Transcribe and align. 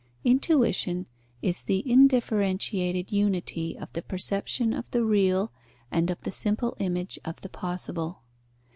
Intuition 0.23 1.07
is 1.43 1.61
the 1.61 1.83
indifferentiated 1.85 3.11
unity 3.11 3.77
of 3.77 3.93
the 3.93 4.01
perception 4.01 4.73
of 4.73 4.89
the 4.89 5.05
real 5.05 5.51
and 5.91 6.09
of 6.09 6.23
the 6.23 6.31
simple 6.31 6.75
image 6.79 7.19
of 7.23 7.41
the 7.41 7.49
possible. 7.49 8.23